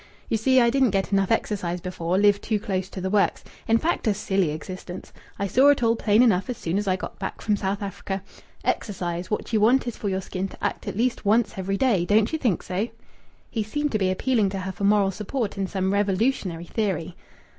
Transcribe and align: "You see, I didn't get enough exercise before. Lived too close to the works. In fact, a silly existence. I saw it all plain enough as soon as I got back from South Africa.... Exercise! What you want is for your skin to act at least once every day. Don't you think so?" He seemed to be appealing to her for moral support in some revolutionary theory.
"You 0.29 0.37
see, 0.37 0.59
I 0.59 0.71
didn't 0.71 0.89
get 0.89 1.11
enough 1.13 1.29
exercise 1.31 1.79
before. 1.79 2.17
Lived 2.17 2.41
too 2.41 2.59
close 2.59 2.89
to 2.89 3.01
the 3.01 3.11
works. 3.11 3.43
In 3.67 3.77
fact, 3.77 4.07
a 4.07 4.15
silly 4.15 4.49
existence. 4.49 5.13
I 5.37 5.45
saw 5.45 5.69
it 5.69 5.83
all 5.83 5.95
plain 5.95 6.23
enough 6.23 6.49
as 6.49 6.57
soon 6.57 6.79
as 6.79 6.87
I 6.87 6.95
got 6.95 7.19
back 7.19 7.39
from 7.39 7.55
South 7.55 7.83
Africa.... 7.83 8.23
Exercise! 8.63 9.29
What 9.29 9.53
you 9.53 9.61
want 9.61 9.85
is 9.85 9.97
for 9.97 10.09
your 10.09 10.21
skin 10.21 10.47
to 10.47 10.63
act 10.63 10.87
at 10.87 10.97
least 10.97 11.23
once 11.23 11.53
every 11.55 11.77
day. 11.77 12.03
Don't 12.03 12.33
you 12.33 12.39
think 12.39 12.63
so?" 12.63 12.89
He 13.51 13.61
seemed 13.61 13.91
to 13.91 13.99
be 13.99 14.09
appealing 14.09 14.49
to 14.49 14.59
her 14.61 14.71
for 14.71 14.85
moral 14.85 15.11
support 15.11 15.55
in 15.55 15.67
some 15.67 15.93
revolutionary 15.93 16.65
theory. 16.65 17.15